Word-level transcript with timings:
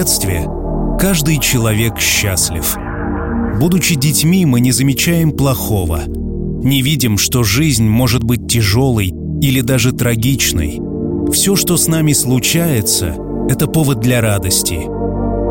детстве 0.00 0.48
каждый 0.98 1.38
человек 1.38 1.98
счастлив. 1.98 2.74
Будучи 3.60 3.96
детьми, 3.96 4.46
мы 4.46 4.60
не 4.60 4.72
замечаем 4.72 5.30
плохого. 5.30 6.04
Не 6.06 6.80
видим, 6.80 7.18
что 7.18 7.42
жизнь 7.42 7.86
может 7.86 8.24
быть 8.24 8.48
тяжелой 8.48 9.12
или 9.42 9.60
даже 9.60 9.92
трагичной. 9.92 10.80
Все, 11.32 11.54
что 11.54 11.76
с 11.76 11.86
нами 11.86 12.14
случается, 12.14 13.14
это 13.50 13.66
повод 13.66 14.00
для 14.00 14.22
радости. 14.22 14.80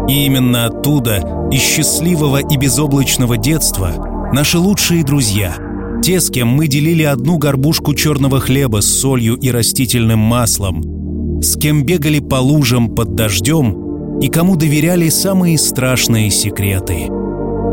И 0.10 0.26
именно 0.26 0.66
оттуда, 0.66 1.50
из 1.52 1.62
счастливого 1.62 2.38
и 2.38 2.58
безоблачного 2.58 3.38
детства, 3.38 4.30
наши 4.34 4.58
лучшие 4.58 5.04
друзья, 5.04 5.56
те, 6.04 6.20
с 6.20 6.32
кем 6.32 6.48
мы 6.48 6.68
делили 6.68 7.04
одну 7.04 7.38
горбушку 7.38 7.94
черного 7.94 8.40
хлеба 8.40 8.82
с 8.82 8.88
солью 8.88 9.36
и 9.36 9.52
растительным 9.52 10.18
маслом, 10.18 11.40
с 11.44 11.56
кем 11.56 11.84
бегали 11.84 12.18
по 12.18 12.38
лужам 12.38 12.96
под 12.96 13.14
дождем 13.14 13.89
и 14.22 14.30
кому 14.30 14.56
доверяли 14.56 15.10
самые 15.10 15.58
страшные 15.58 16.30
секреты. 16.30 17.10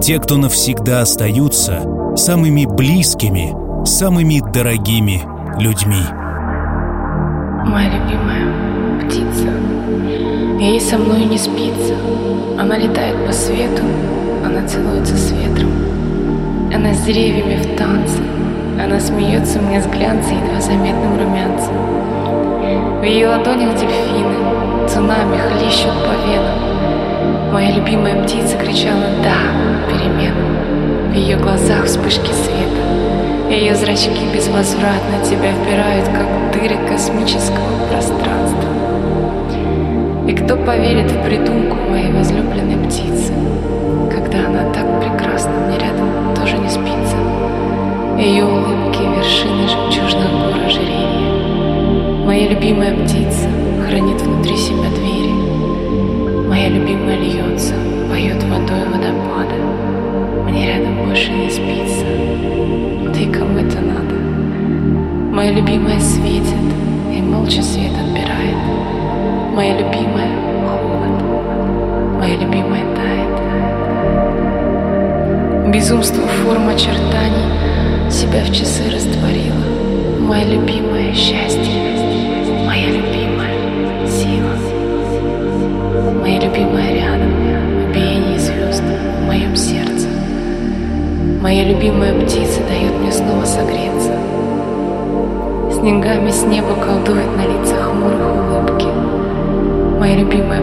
Те, 0.03 0.19
кто 0.19 0.37
навсегда 0.37 1.01
остаются 1.01 1.83
самыми 2.17 2.67
близкими, 2.67 3.55
самыми 3.85 4.41
дорогими 4.53 5.23
людьми. 5.59 6.03
Моя 7.67 7.91
любимая 7.91 9.01
птица. 9.03 9.49
Ей 10.61 10.81
со 10.81 10.99
мной 10.99 11.25
не 11.25 11.39
спится. 11.39 11.95
Она 12.59 12.79
летает 12.79 13.27
по 13.27 13.33
свету, 13.33 13.83
она 14.45 14.67
целуется 14.67 15.17
с 15.17 15.33
ветром. 15.33 15.71
Она 16.73 16.95
с 16.95 17.03
деревьями 17.03 17.57
в 17.57 17.77
танце. 17.77 18.19
Она 18.83 19.01
смеется 19.01 19.59
мне 19.61 19.81
с 19.81 19.87
глянца 19.87 20.31
едва 20.31 20.61
заметным 20.61 21.19
румянцем. 21.19 21.75
В 23.01 23.05
ее 23.05 23.29
ладонях 23.29 23.75
дельфины, 23.75 24.66
цунами 24.89 25.37
хлещут 25.39 25.93
по 26.05 26.13
венам. 26.27 27.53
Моя 27.53 27.73
любимая 27.73 28.23
птица 28.23 28.57
кричала 28.57 29.07
«Да!» 29.23 29.67
переменам. 29.89 31.11
В 31.11 31.15
ее 31.15 31.37
глазах 31.37 31.85
вспышки 31.87 32.31
света. 32.33 33.51
Ее 33.51 33.75
зрачки 33.75 34.25
безвозвратно 34.35 35.25
тебя 35.25 35.53
впирают, 35.53 36.07
как 36.09 36.53
дыры 36.53 36.77
космического 36.89 37.87
пространства. 37.91 38.69
И 40.29 40.33
кто 40.35 40.57
поверит 40.57 41.11
в 41.11 41.23
придумку 41.25 41.77
моей 41.89 42.13
возлюбленной 42.13 42.87
птицы, 42.87 43.33
когда 44.11 44.47
она 44.47 44.73
так 44.73 45.01
прекрасна 45.01 45.53
мне 45.53 45.79
рядом 45.79 46.35
тоже 46.35 46.59
не 46.59 46.69
спится. 46.69 47.17
Ее 48.19 48.45
улыбки— 48.45 49.03
вершины 49.17 49.69
жемчужных 49.69 50.31
гор. 50.31 50.57
Моя 52.27 52.49
любимая 52.49 52.93
птица 52.93 53.46
хранит 53.87 54.21
внутри 54.21 54.57
себя 54.57 54.96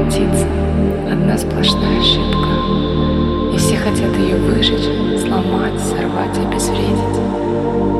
Птица— 0.08 0.48
одна 1.12 1.38
сплошная 1.38 2.00
ошибка. 2.00 2.50
И 3.54 3.58
все 3.58 3.78
хотят 3.78 4.16
ее 4.18 4.36
выжечь, 4.38 4.88
сломать, 5.22 5.80
сорвать, 5.80 6.38
обезвредить. 6.38 7.18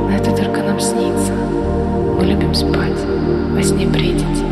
Но 0.08 0.10
это 0.12 0.36
только 0.36 0.62
нам 0.64 0.80
снится. 0.80 1.34
Мы 2.18 2.26
любим 2.26 2.54
спать, 2.54 3.00
во 3.52 3.62
сне 3.64 3.86
бредить. 3.88 4.44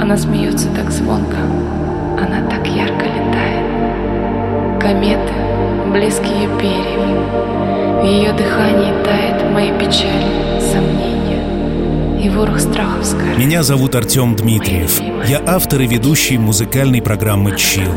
Она 0.00 0.16
смеется 0.16 0.68
так 0.76 0.90
звонко, 0.90 1.36
она 2.16 2.48
так 2.48 2.66
ярко 2.66 3.04
летает. 3.04 4.80
Кометы, 4.80 5.32
блеск 5.92 6.22
ее 6.24 6.48
перьев, 6.58 8.02
в 8.02 8.04
ее 8.04 8.32
дыхании 8.32 8.92
тает 9.04 9.50
мои 9.52 9.70
печали, 9.78 10.60
сомнения 10.60 11.27
и 12.18 12.28
ворох 12.28 12.58
страхов 12.60 13.04
скорбь. 13.04 13.38
Меня 13.38 13.62
зовут 13.62 13.94
Артем 13.94 14.34
Дмитриев. 14.34 15.00
Я 15.28 15.42
автор 15.46 15.82
и 15.82 15.86
ведущий 15.86 16.38
музыкальной 16.38 17.00
программы 17.00 17.56
«Чил». 17.56 17.92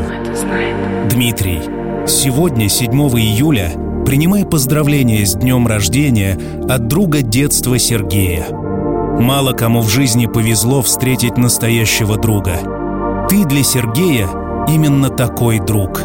Дмитрий, 1.10 1.60
сегодня, 2.06 2.68
7 2.68 2.90
июля, 2.90 3.72
принимай 4.06 4.44
поздравления 4.44 5.26
с 5.26 5.34
днем 5.34 5.66
рождения 5.66 6.38
от 6.68 6.86
друга 6.86 7.22
детства 7.22 7.78
Сергея. 7.78 8.46
Мало 8.50 9.52
кому 9.52 9.82
в 9.82 9.88
жизни 9.88 10.26
повезло 10.26 10.82
встретить 10.82 11.36
настоящего 11.36 12.16
друга. 12.16 13.26
Ты 13.28 13.44
для 13.44 13.62
Сергея 13.62 14.28
именно 14.68 15.10
такой 15.10 15.58
друг. 15.58 16.02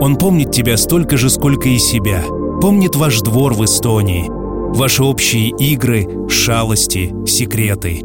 Он 0.00 0.16
помнит 0.16 0.50
тебя 0.50 0.76
столько 0.76 1.16
же, 1.16 1.30
сколько 1.30 1.68
и 1.68 1.78
себя. 1.78 2.22
Помнит 2.60 2.96
ваш 2.96 3.20
двор 3.20 3.54
в 3.54 3.64
Эстонии– 3.64 4.30
ваши 4.74 5.04
общие 5.04 5.50
игры, 5.50 6.06
шалости, 6.28 7.14
секреты. 7.26 8.02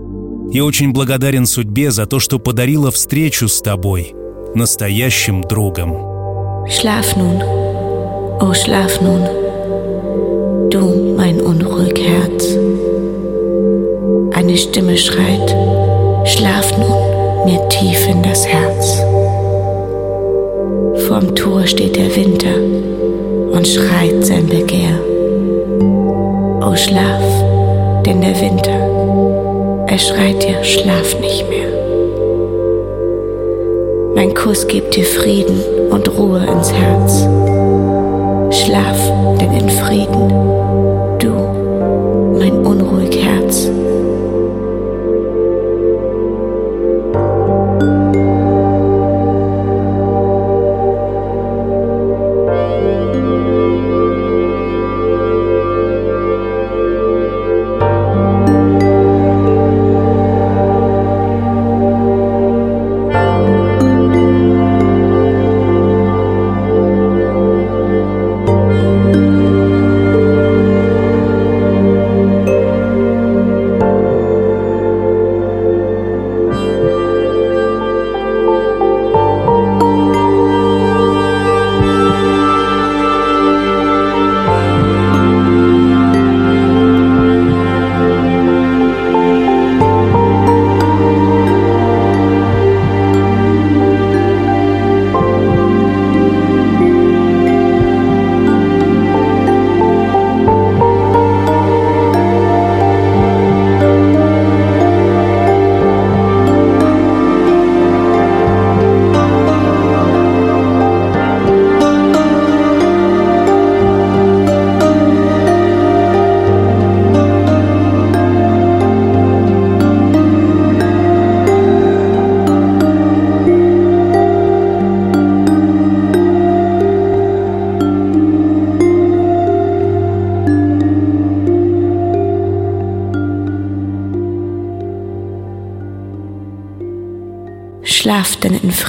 И 0.52 0.62
очень 0.62 0.94
благодарен 0.94 1.46
судьбе 1.46 1.92
за 1.92 2.06
то, 2.06 2.20
что 2.20 2.40
подарила 2.40 2.92
встречу 2.92 3.48
с 3.48 3.62
тобой, 3.62 4.14
настоящим 4.56 5.44
другом. 5.44 6.08
Schlaf 6.68 7.16
nun, 7.16 7.42
oh 8.42 8.54
schlaf 8.54 9.02
nun, 9.02 10.70
du 10.70 11.16
mein 11.18 11.42
unruhig 11.42 11.98
Herz. 11.98 12.46
Eine 14.36 14.56
Stimme 14.56 14.96
schreit, 14.96 15.50
schlaf 16.28 16.78
nun 16.78 17.46
mir 17.46 17.68
tief 17.70 18.08
in 18.08 18.22
das 18.22 18.46
Herz. 18.46 19.00
Vorm 21.08 21.34
Tor 21.34 21.66
steht 21.66 21.96
der 21.96 22.16
Winter 22.16 22.56
und 23.56 23.68
schreit 23.68 24.24
sein 24.24 24.46
Begehr. 24.46 25.09
Schlaf, 26.80 27.22
denn 28.06 28.22
der 28.22 28.40
Winter, 28.40 29.86
er 29.86 29.98
schreit 29.98 30.42
dir, 30.42 30.64
schlaf 30.64 31.20
nicht 31.20 31.48
mehr. 31.50 31.68
Mein 34.16 34.34
Kuss 34.34 34.66
gibt 34.66 34.96
dir 34.96 35.04
Frieden 35.04 35.62
und 35.90 36.08
Ruhe 36.18 36.40
ins 36.40 36.72
Herz. 36.72 37.28
Schlaf, 38.56 38.98
denn 39.42 39.52
in 39.52 39.70
Frieden, 39.70 40.30
du, 41.20 42.40
mein 42.40 42.66
unruhig 42.66 43.26
Herz. 43.26 43.70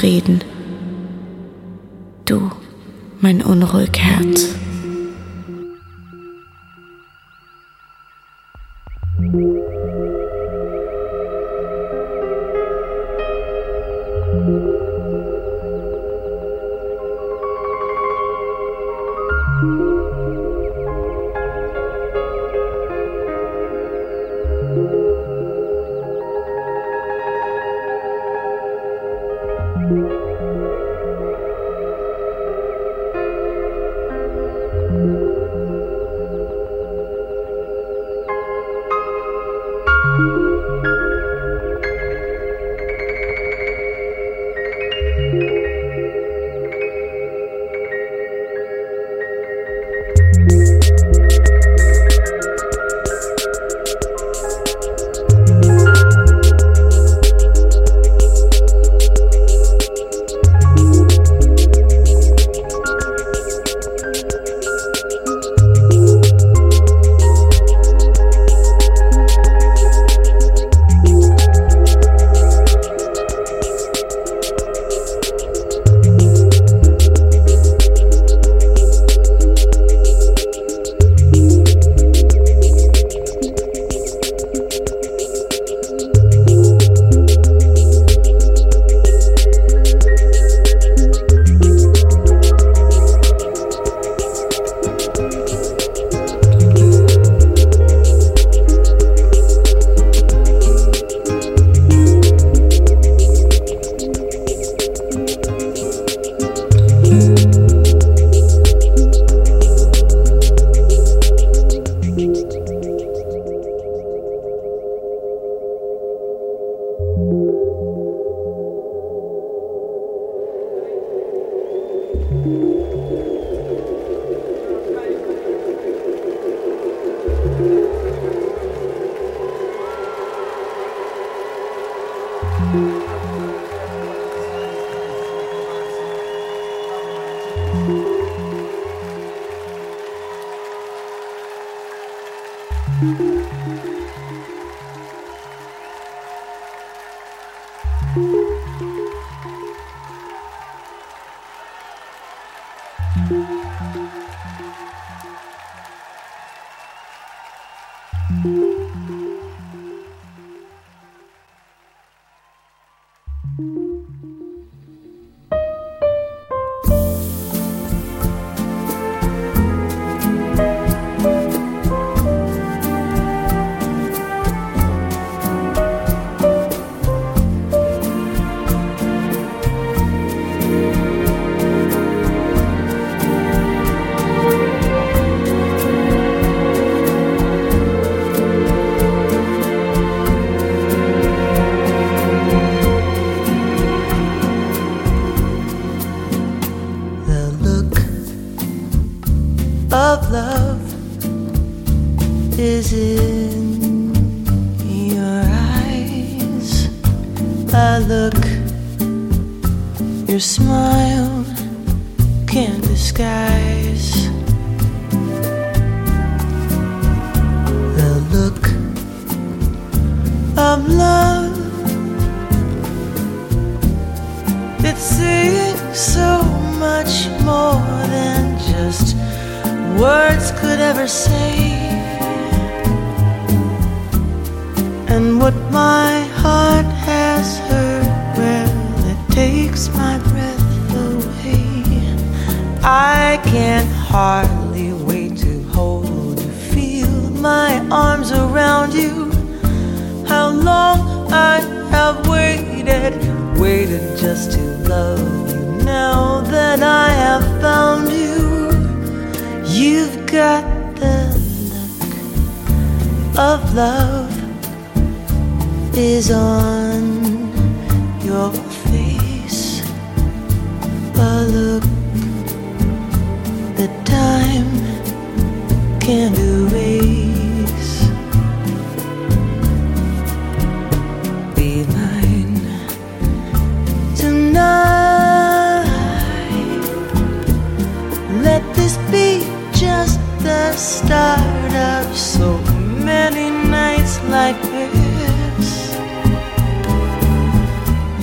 Frieden, 0.01 0.43
du, 2.25 2.51
mein 3.21 3.43
unruhig 3.43 3.99
Herz. 3.99 4.50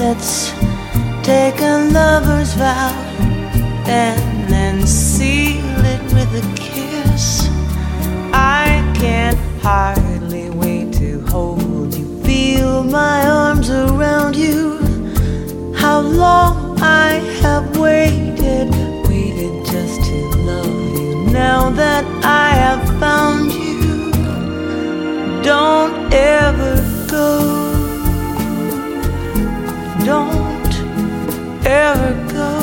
Let's 0.10 0.52
take 1.22 1.60
a 1.60 1.90
lover's 1.92 2.54
vow 2.54 2.94
and 3.86 4.50
then 4.50 4.88
seal 4.88 5.84
it 5.84 6.02
with 6.14 6.32
a 6.34 6.56
kiss. 6.56 7.50
I 8.32 8.90
can't 8.96 9.38
hardly 9.62 10.50
wait 10.50 10.94
to 10.94 11.20
hold 11.26 11.94
you, 11.94 12.24
feel 12.24 12.84
my 12.86 13.28
arms 13.28 13.70
around 13.70 14.38
you. 14.38 14.78
How 15.76 16.00
long 16.00 16.80
I 16.80 17.16
have 17.42 17.78
waited, 17.78 18.70
waited 19.10 19.66
just 19.66 20.06
to 20.10 20.38
love 20.38 21.00
you. 21.02 21.34
Now 21.34 21.70
that 21.72 22.06
I 22.24 22.52
have 22.52 22.88
found 23.02 23.52
you, 23.52 24.14
don't 25.44 26.14
ever 26.14 27.08
go. 27.12 27.67
Don't 30.08 30.74
ever 31.66 32.14
go. 32.32 32.57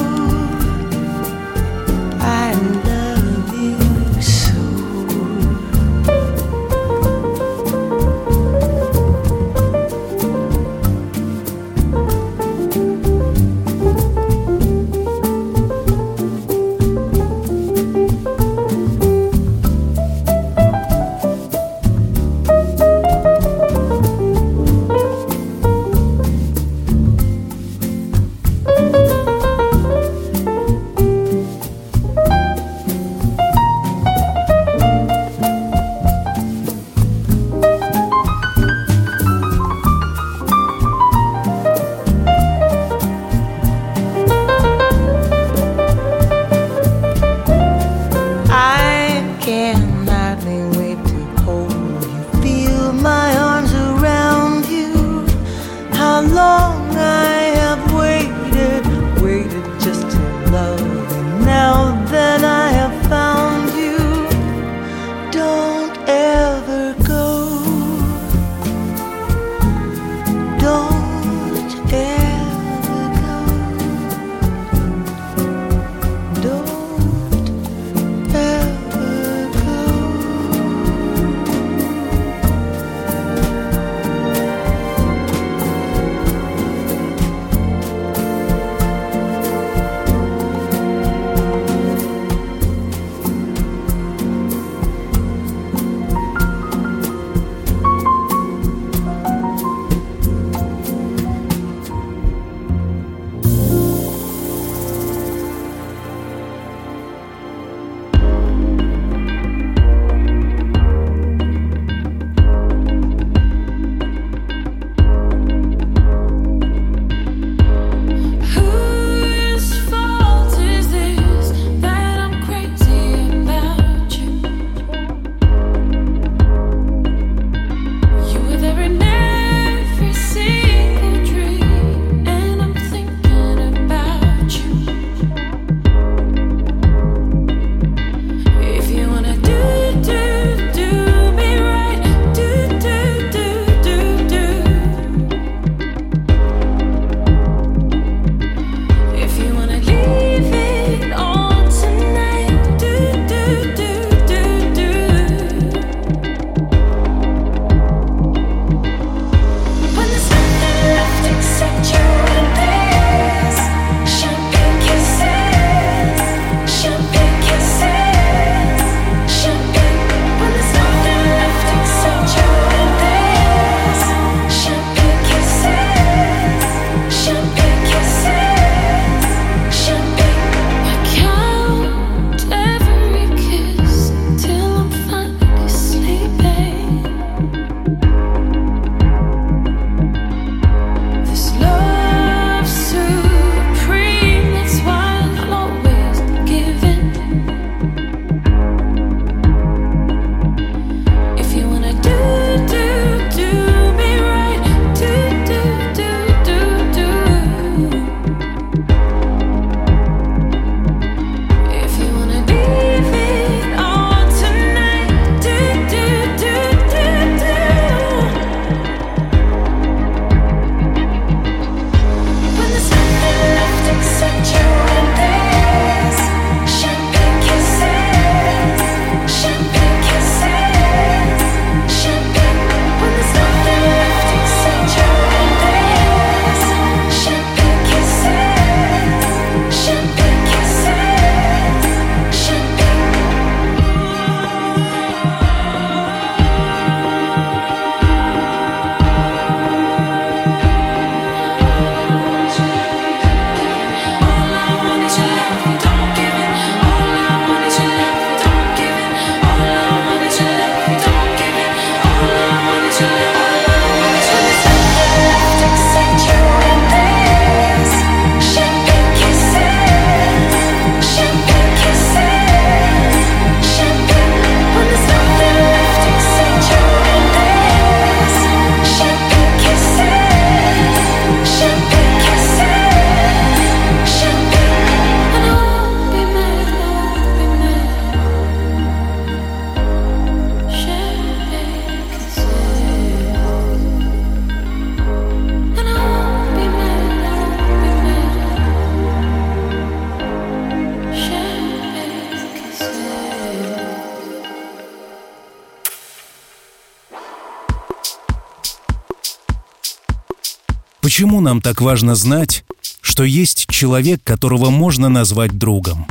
Почему 311.15 311.41
нам 311.41 311.61
так 311.61 311.81
важно 311.81 312.17
знать, 312.17 312.65
что 313.01 313.23
есть 313.23 313.69
человек, 313.71 314.21
которого 314.25 314.71
можно 314.71 315.09
назвать 315.09 315.57
другом? 315.57 316.09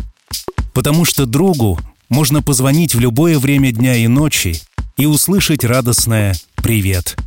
Потому 0.73 1.03
что 1.03 1.25
другу 1.25 1.77
можно 2.07 2.41
позвонить 2.41 2.95
в 2.95 3.01
любое 3.01 3.37
время 3.37 3.73
дня 3.73 3.97
и 3.97 4.07
ночи 4.07 4.61
и 4.95 5.05
услышать 5.05 5.65
радостное 5.65 6.35
«Привет». 6.55 7.17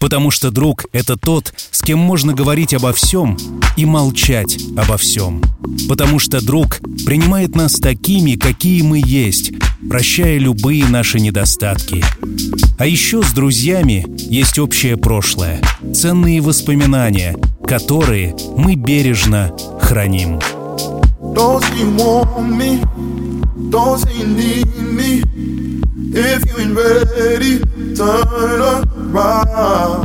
Потому 0.00 0.30
что 0.30 0.50
друг— 0.50 0.86
это 0.92 1.16
тот, 1.16 1.52
с 1.70 1.82
кем 1.82 1.98
можно 1.98 2.32
говорить 2.32 2.74
обо 2.74 2.92
всем 2.92 3.36
и 3.76 3.84
молчать 3.84 4.58
обо 4.76 4.96
всем. 4.96 5.42
Потому 5.88 6.18
что 6.18 6.44
друг 6.44 6.78
принимает 7.04 7.54
нас 7.54 7.74
такими, 7.74 8.36
какие 8.36 8.82
мы 8.82 9.02
есть, 9.04 9.52
прощая 9.88 10.38
любые 10.38 10.86
наши 10.86 11.18
недостатки. 11.20 12.04
А 12.78 12.86
еще 12.86 13.22
с 13.22 13.32
друзьями 13.32 14.06
есть 14.18 14.58
общее 14.58 14.96
прошлое, 14.96 15.60
ценные 15.94 16.40
воспоминания, 16.40 17.36
которые 17.66 18.36
мы 18.56 18.76
бережно 18.76 19.52
храним. 19.80 20.38
Don't 21.34 21.64
If 26.10 26.46
you 26.46 26.58
ain't 26.58 26.74
ready, 26.74 27.58
turn 27.94 28.60
around. 29.12 30.04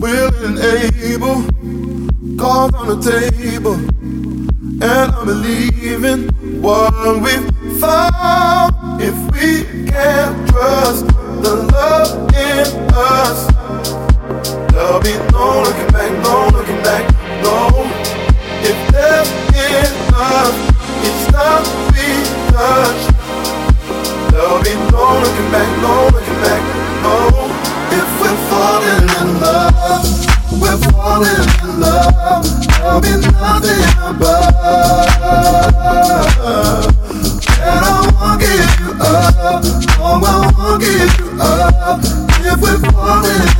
Willing 0.00 0.44
and 0.44 0.58
able, 0.58 1.44
cards 2.36 2.74
on 2.74 2.88
the 2.88 2.98
table. 3.00 3.74
And 4.82 4.82
I'm 4.82 5.24
believing 5.24 6.28
what 6.60 7.22
we've 7.22 7.80
found. 7.80 9.00
If 9.00 9.14
we 9.30 9.86
can't 9.88 10.48
trust 10.48 11.06
the 11.06 11.68
love 11.72 12.34
in 12.34 12.66
us, 12.92 13.46
there'll 14.72 15.00
be 15.00 15.14
no 15.30 15.62
looking 15.62 15.92
back, 15.92 16.10
no 16.24 16.48
looking 16.52 16.82
back, 16.82 17.08
no. 17.40 17.70
If 18.66 18.90
there's 18.90 19.30
enough, 19.54 20.56
it's 21.04 21.30
not 21.30 21.62
we 21.92 22.24
touch. 22.50 23.23
There'll 24.34 24.58
be 24.64 24.74
no 24.90 25.04
looking 25.22 25.48
back, 25.54 25.68
no 25.78 26.10
looking 26.12 26.38
back, 26.42 26.62
no. 27.06 27.14
If 27.94 28.08
we're 28.20 28.38
falling 28.50 29.06
in 29.18 29.28
love, 29.40 30.02
we're 30.60 30.80
falling 30.90 31.46
in 31.62 31.78
love. 31.78 32.42
There'll 32.66 33.00
be 33.00 33.14
nothing 33.30 33.86
above. 34.02 34.74
And 37.62 37.80
I 37.80 38.10
won't 38.10 38.40
give 38.42 38.74
you 38.82 38.90
up, 38.98 39.62
oh, 40.02 40.18
I 40.18 40.50
won't 40.58 40.82
give 40.82 41.14
you 41.20 41.28
up. 41.40 42.02
If 42.42 42.58
we're 42.60 42.82
falling 42.90 43.53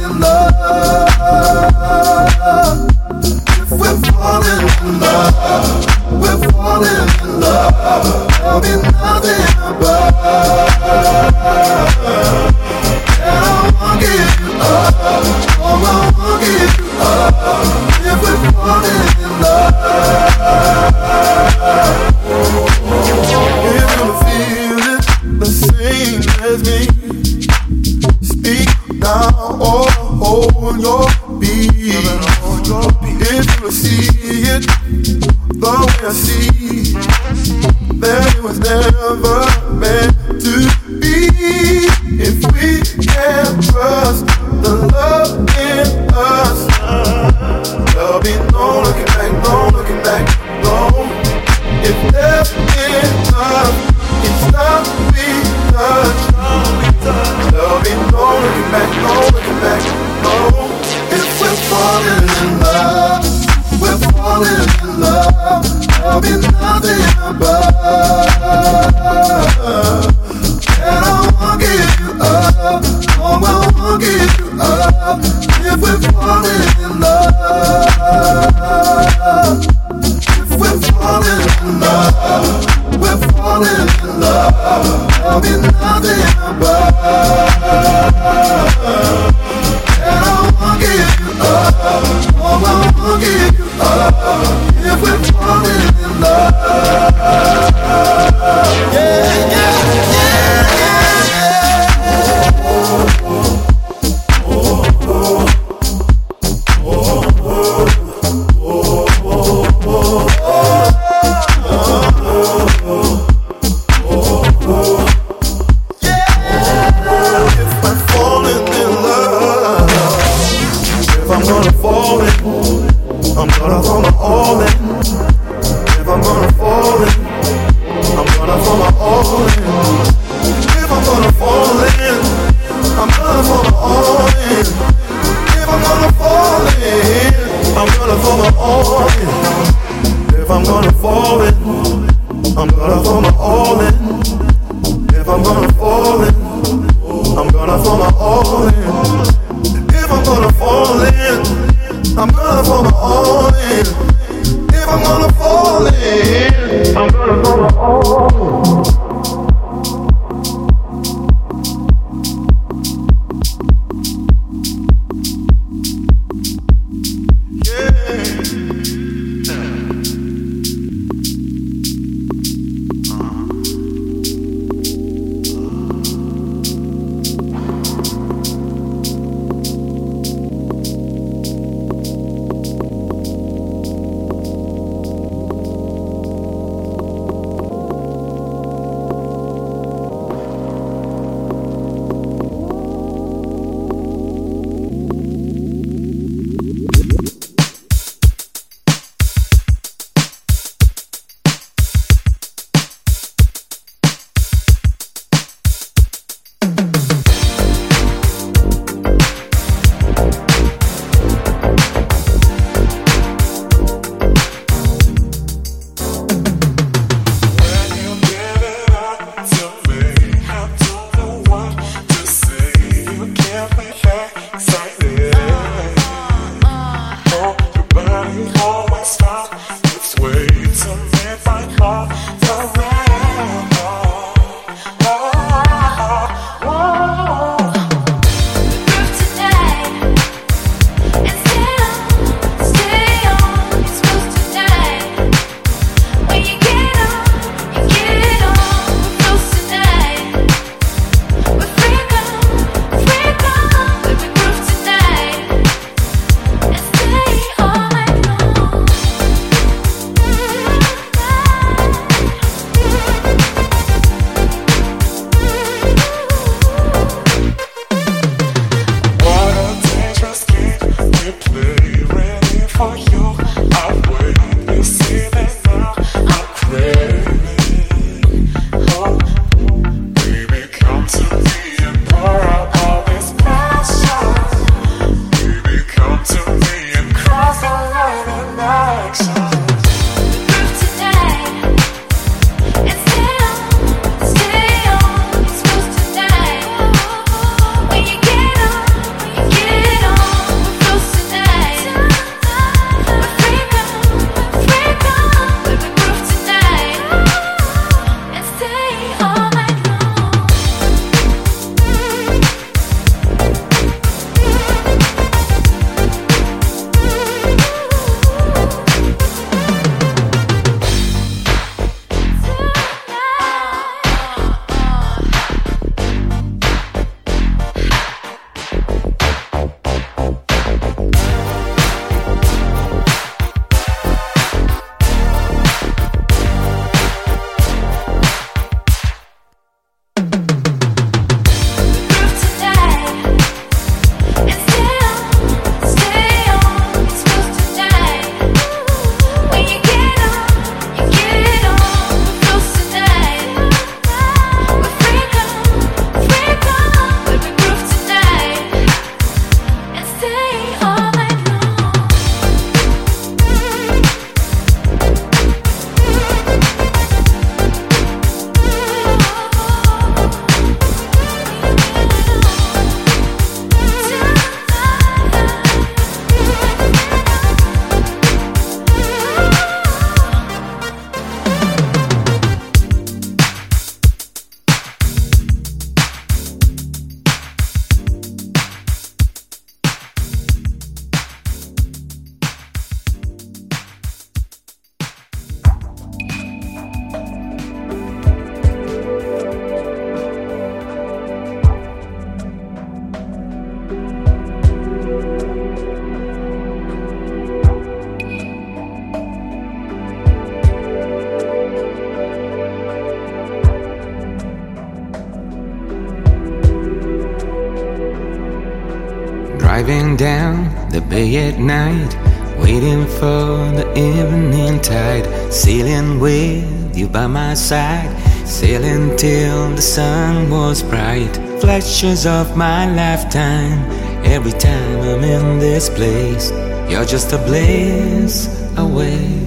you 427.64 427.70
by 427.70 427.76
my 427.76 428.10
side, 428.10 428.46
sailing 428.46 429.16
till 429.16 429.70
the 429.74 429.82
sun 429.82 430.50
was 430.50 430.82
bright. 430.82 431.36
Flashes 431.60 432.26
of 432.26 432.56
my 432.56 432.86
lifetime, 432.94 433.78
every 434.24 434.52
time 434.52 435.00
I'm 435.00 435.24
in 435.24 435.58
this 435.58 435.88
place, 435.88 436.50
you're 436.90 437.04
just 437.04 437.32
a 437.32 437.38
blaze 437.38 438.48
away. 438.76 439.46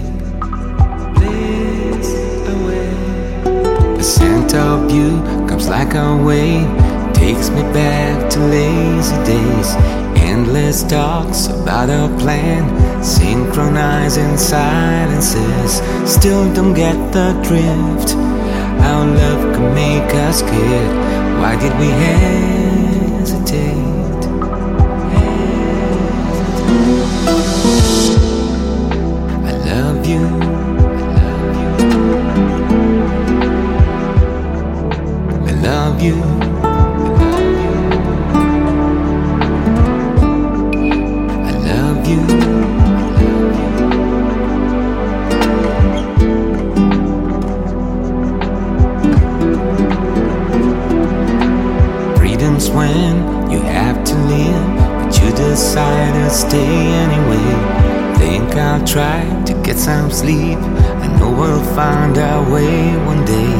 Blaze 1.15 2.13
away. 2.47 3.97
The 3.97 4.03
scent 4.03 4.53
of 4.53 4.91
you 4.91 5.21
comes 5.47 5.67
like 5.67 5.93
a 5.95 6.15
wave, 6.15 7.13
takes 7.13 7.49
me 7.49 7.61
back 7.73 8.29
to 8.31 8.39
lazy 8.39 9.15
days 9.25 9.96
Endless 10.27 10.83
talks 10.83 11.47
about 11.47 11.89
our 11.89 12.09
plan, 12.19 12.63
synchronizing 13.01 14.37
silences. 14.37 15.81
Still 16.05 16.53
don't 16.53 16.73
get 16.73 16.97
the 17.13 17.31
drift. 17.47 18.11
How 18.83 19.05
love 19.05 19.55
can 19.55 19.73
make 19.73 20.13
us 20.25 20.39
scared. 20.39 20.95
Why 21.39 21.55
did 21.55 21.73
we 21.79 21.87
hesitate? 22.03 23.77
I 29.47 29.51
love 29.65 30.05
you. 30.05 30.23
I 35.47 35.51
love 35.63 36.01
you. 36.01 36.17
I 36.17 36.21
love 36.21 36.31
you. 36.31 36.36
Decide 55.57 56.13
to 56.13 56.29
stay 56.29 56.75
anyway. 57.03 57.49
Think 58.19 58.53
I'll 58.55 58.85
try 58.85 59.21
to 59.47 59.53
get 59.63 59.75
some 59.75 60.11
sleep. 60.11 60.59
I 61.03 61.07
know 61.17 61.31
we'll 61.31 61.65
find 61.73 62.15
our 62.15 62.43
way 62.53 62.95
one 63.11 63.25
day. 63.25 63.55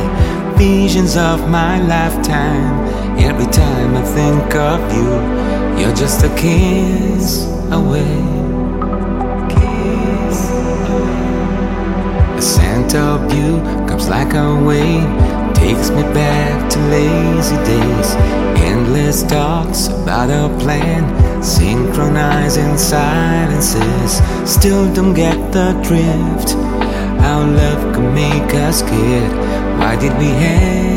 Visions 0.58 1.18
of 1.18 1.50
my 1.50 1.82
lifetime. 1.82 2.76
Every 3.18 3.48
time 3.48 3.96
I 3.96 4.04
think 4.18 4.54
of 4.54 4.80
you, 4.96 5.10
you're 5.80 5.96
just 5.96 6.24
a 6.24 6.30
kiss 6.36 7.48
away. 7.72 8.18
Kiss 9.56 10.40
away. 10.94 12.36
The 12.36 12.44
scent 12.54 12.94
of 12.94 13.34
you 13.34 13.60
comes 13.90 14.08
like 14.08 14.36
a 14.36 14.48
wave, 14.68 15.10
takes 15.68 15.90
me 15.90 16.02
back 16.14 16.70
to 16.70 16.80
lazy 16.80 17.58
days 17.66 18.16
endless 18.58 19.24
talks 19.24 19.88
about 19.88 20.30
a 20.30 20.48
plan, 20.60 21.04
synchronizing 21.44 22.78
silences. 22.78 24.22
Still 24.50 24.94
don't 24.94 25.14
get 25.14 25.38
the 25.52 25.74
drift. 25.84 26.52
How 27.22 27.40
love 27.46 27.94
could 27.94 28.14
make 28.14 28.54
us 28.54 28.80
scared. 28.80 29.34
Why 29.80 29.96
did 30.00 30.18
we 30.18 30.28
hesitate? 30.28 30.97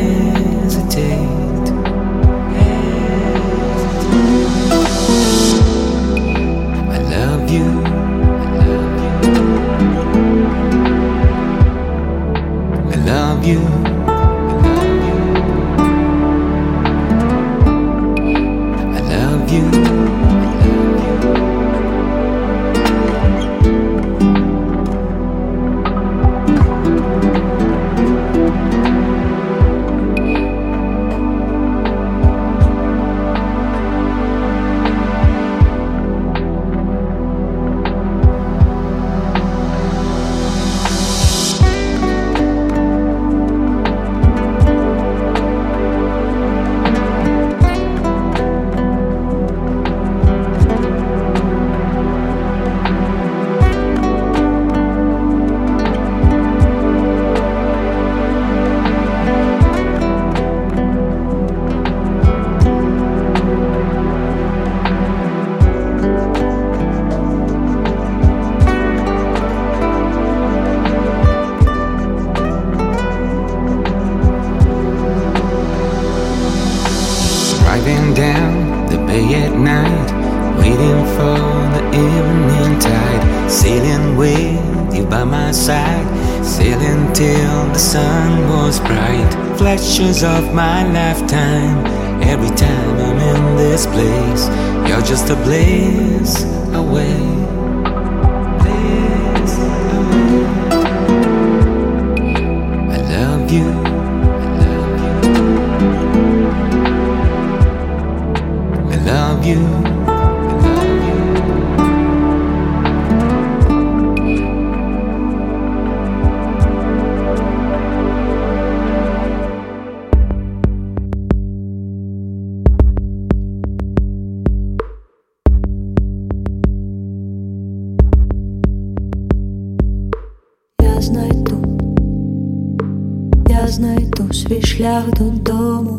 Шлях 134.81 135.03
додому, 135.19 135.97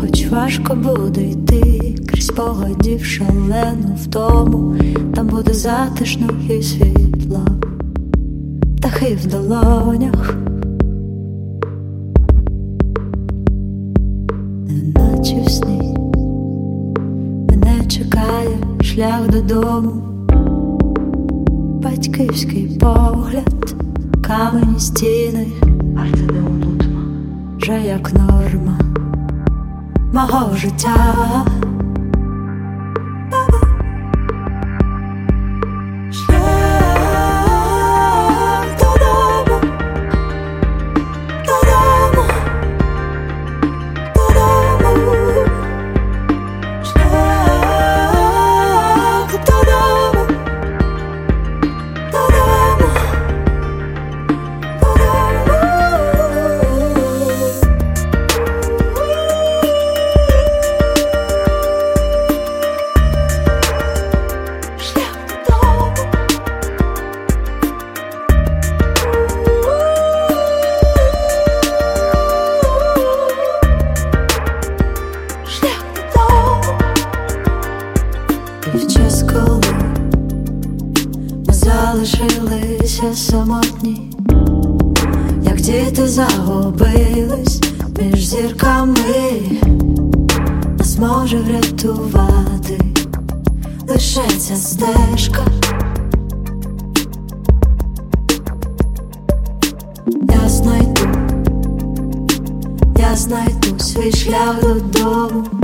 хоч 0.00 0.26
важко 0.26 0.74
буде 0.74 1.22
йти 1.22 1.94
крізь 2.06 2.30
погодів 2.30 3.04
шалену 3.04 3.96
втому, 4.02 4.76
там 5.14 5.26
буде 5.26 5.52
затишно 5.52 6.26
і 6.50 6.62
світло, 6.62 7.40
птахи 8.76 9.18
в 9.22 9.26
долонях, 9.26 10.36
неначе 14.68 15.42
в 15.46 15.50
сні. 15.50 15.96
Мене 17.50 17.86
чекає 17.88 18.58
шлях 18.80 19.28
додому, 19.30 19.92
батьківський 21.82 22.78
погляд, 22.80 23.74
камені 24.22 24.80
стіни 24.80 25.46
вже 27.64 27.80
як 27.80 28.12
норма 28.12 28.78
мого 30.12 30.56
життя. 30.56 31.14
самотні, 83.34 84.10
як 85.42 85.56
діти 85.56 86.08
загубились 86.08 87.60
між 88.00 88.26
зірками, 88.26 88.94
нас 90.78 90.98
може 90.98 91.38
врятувати 91.38 92.80
лише 93.88 94.28
ця 94.38 94.56
стежка. 94.56 95.46
Я 100.30 100.48
знайду, 100.48 101.08
я 102.98 103.16
знайду 103.16 103.78
свій 103.78 104.12
шлях 104.12 104.60
додому 104.62 105.63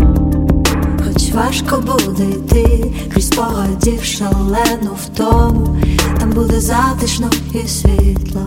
важко 1.41 1.77
буде 1.87 2.25
йти, 2.25 2.93
крізь 3.13 3.31
погодів 3.31 4.05
шалену 4.05 4.91
в 5.03 5.09
тому. 5.17 5.77
там 6.19 6.31
буде 6.31 6.61
затишно 6.61 7.31
і 7.65 7.69
світло, 7.69 8.47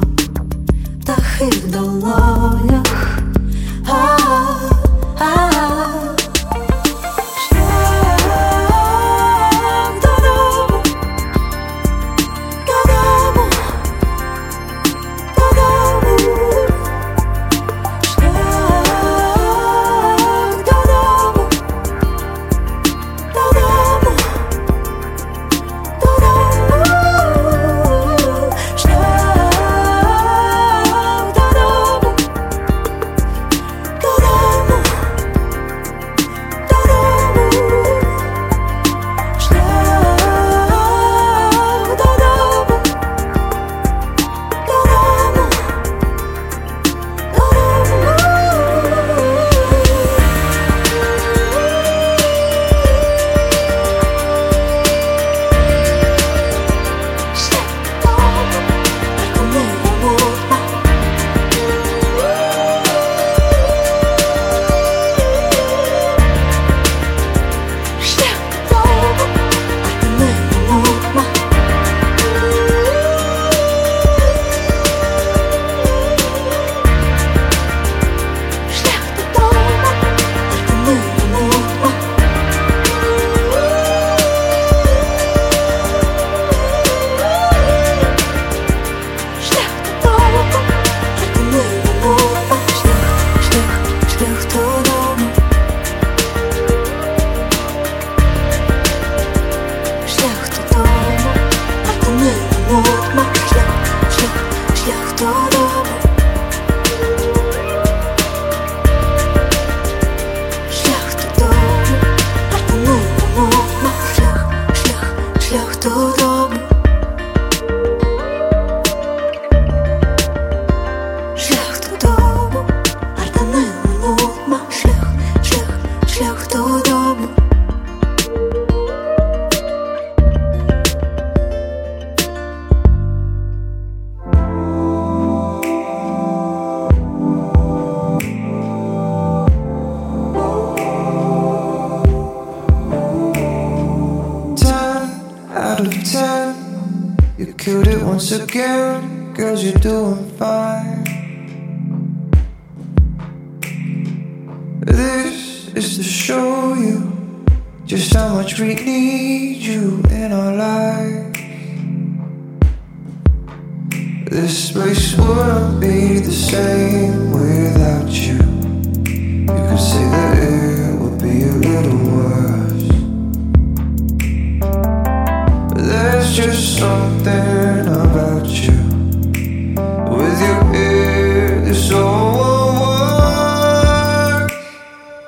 птахи 1.02 1.46
в 1.46 1.72
долонях. 1.72 3.20
А 3.88 3.92
-а 3.92 4.18
-а 5.18 5.40
-а 5.40 5.50
-а. 5.54 5.93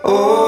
Oh. 0.08 0.45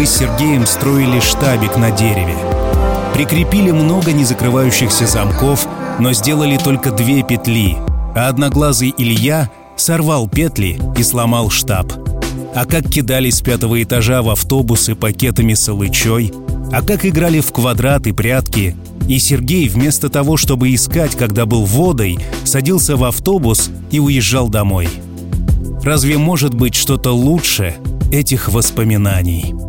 мы 0.00 0.06
с 0.06 0.16
Сергеем 0.16 0.64
строили 0.64 1.20
штабик 1.20 1.76
на 1.76 1.90
дереве. 1.90 2.34
Прикрепили 3.12 3.70
много 3.70 4.12
незакрывающихся 4.12 5.06
замков, 5.06 5.68
но 5.98 6.14
сделали 6.14 6.56
только 6.56 6.90
две 6.90 7.22
петли, 7.22 7.76
а 8.16 8.28
одноглазый 8.28 8.94
Илья 8.96 9.50
сорвал 9.76 10.26
петли 10.26 10.80
и 10.96 11.02
сломал 11.02 11.50
штаб. 11.50 11.92
А 12.54 12.64
как 12.64 12.88
кидались 12.88 13.36
с 13.36 13.40
пятого 13.42 13.82
этажа 13.82 14.22
в 14.22 14.30
автобусы 14.30 14.94
пакетами 14.94 15.52
с 15.52 15.68
алычой, 15.68 16.32
а 16.72 16.80
как 16.80 17.04
играли 17.04 17.40
в 17.40 17.52
квадрат 17.52 18.06
и 18.06 18.12
прятки, 18.12 18.74
и 19.06 19.18
Сергей 19.18 19.68
вместо 19.68 20.08
того, 20.08 20.38
чтобы 20.38 20.74
искать, 20.74 21.14
когда 21.14 21.44
был 21.44 21.66
водой, 21.66 22.18
садился 22.44 22.96
в 22.96 23.04
автобус 23.04 23.68
и 23.90 24.00
уезжал 24.00 24.48
домой. 24.48 24.88
Разве 25.82 26.16
может 26.16 26.54
быть 26.54 26.74
что-то 26.74 27.10
лучше 27.10 27.74
этих 28.10 28.48
воспоминаний? 28.48 29.59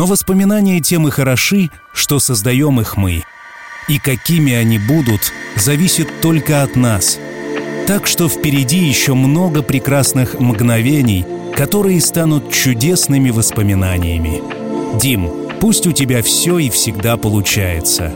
Но 0.00 0.06
воспоминания 0.06 0.80
тем 0.80 1.08
и 1.08 1.10
хороши, 1.10 1.68
что 1.92 2.20
создаем 2.20 2.80
их 2.80 2.96
мы. 2.96 3.22
И 3.86 3.98
какими 3.98 4.54
они 4.54 4.78
будут, 4.78 5.30
зависит 5.56 6.22
только 6.22 6.62
от 6.62 6.74
нас. 6.74 7.18
Так 7.86 8.06
что 8.06 8.26
впереди 8.26 8.78
еще 8.78 9.12
много 9.12 9.60
прекрасных 9.62 10.40
мгновений, 10.40 11.26
которые 11.54 12.00
станут 12.00 12.50
чудесными 12.50 13.28
воспоминаниями. 13.28 14.40
Дим, 14.98 15.30
пусть 15.60 15.86
у 15.86 15.92
тебя 15.92 16.22
все 16.22 16.56
и 16.56 16.70
всегда 16.70 17.18
получается. 17.18 18.10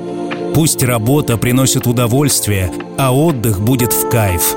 Пусть 0.54 0.82
работа 0.82 1.36
приносит 1.36 1.86
удовольствие, 1.86 2.72
а 2.96 3.14
отдых 3.14 3.60
будет 3.60 3.92
в 3.92 4.08
кайф. 4.08 4.54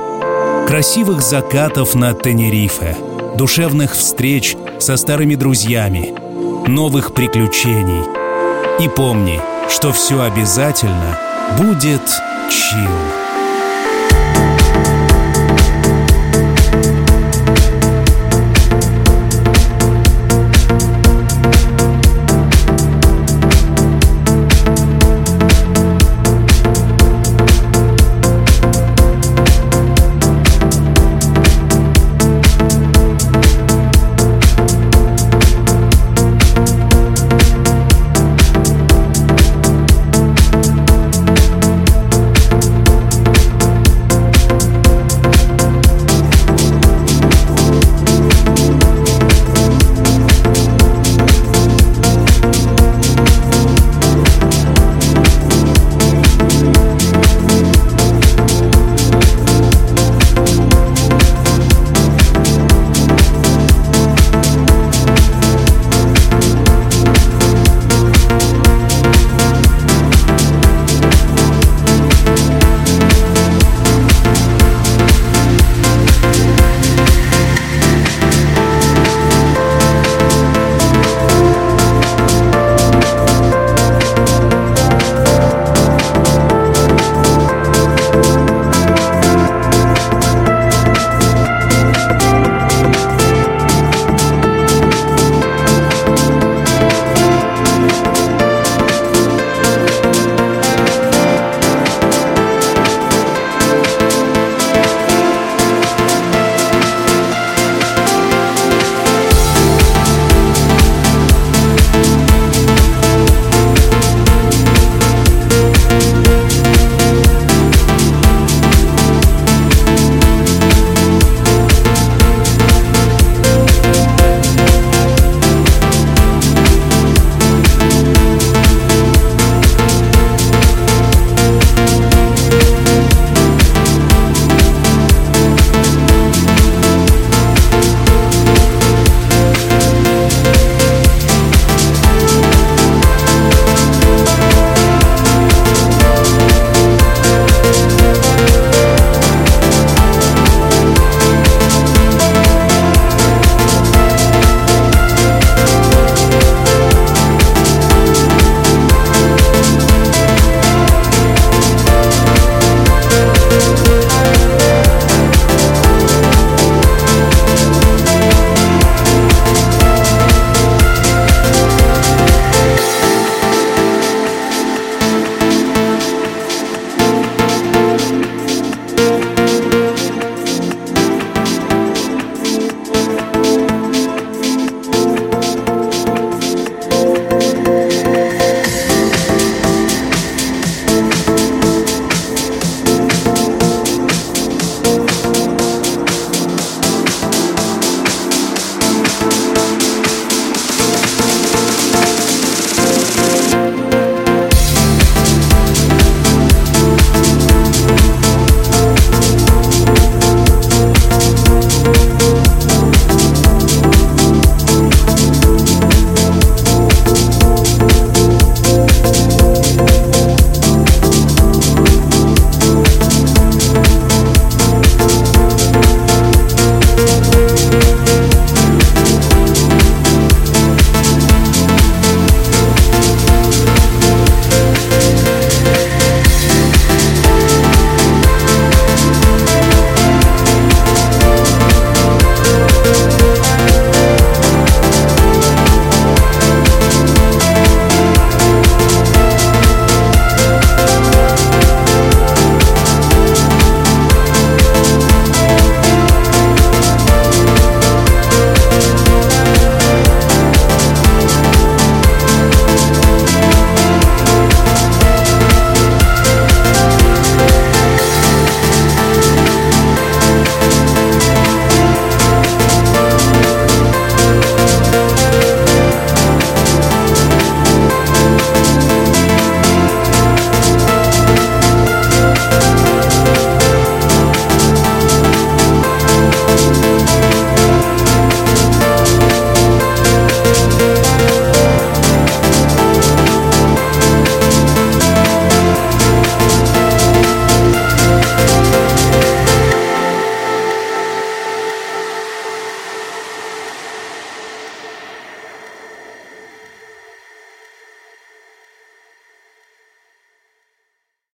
Красивых 0.66 1.22
закатов 1.22 1.94
на 1.94 2.14
Тенерифе, 2.14 2.96
душевных 3.38 3.96
встреч 3.96 4.56
со 4.80 4.96
старыми 4.96 5.36
друзьями, 5.36 6.14
новых 6.68 7.14
приключений. 7.14 8.04
И 8.80 8.90
помни, 8.90 9.42
что 9.70 9.92
все 9.92 10.22
обязательно 10.22 11.18
будет 11.58 12.02
чил. 12.50 13.27